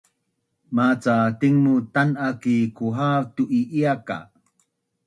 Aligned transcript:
maca 0.75 1.17
tingbut 1.39 1.83
tan’a 1.93 2.27
ki 2.41 2.55
kuhav 2.77 3.21
tu’i’ia 3.35 3.93
ka’ 4.07 4.17